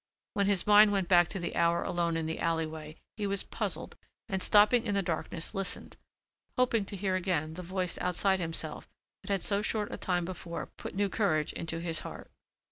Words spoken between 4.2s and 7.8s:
and stopping in the darkness listened, hoping to hear again the